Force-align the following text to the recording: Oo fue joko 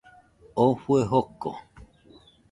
Oo 0.63 0.73
fue 0.83 1.03
joko 1.05 1.51